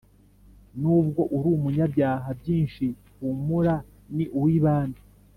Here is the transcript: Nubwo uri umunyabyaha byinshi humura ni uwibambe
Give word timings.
Nubwo 0.81 1.21
uri 1.35 1.49
umunyabyaha 1.57 2.29
byinshi 2.39 2.85
humura 3.15 3.75
ni 4.15 4.25
uwibambe 4.37 4.99